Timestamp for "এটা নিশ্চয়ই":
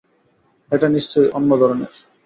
0.71-1.29